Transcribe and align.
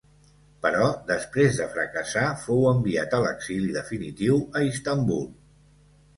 Però, 0.65 0.85
després 1.09 1.59
de 1.59 1.67
fracassar, 1.75 2.23
fou 2.45 2.65
enviat 2.71 3.15
a 3.19 3.21
l'exili 3.27 3.77
definitiu 3.77 4.41
a 4.57 4.65
Istanbul. 4.73 5.23